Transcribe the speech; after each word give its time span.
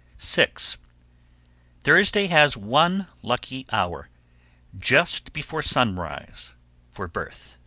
_6. 0.16 0.78
Thursday 1.84 2.28
has 2.28 2.56
one 2.56 3.06
lucky 3.20 3.66
hour, 3.70 4.08
just 4.78 5.30
before 5.34 5.60
sunrise, 5.60 6.54
for 6.90 7.06
birth. 7.06 7.58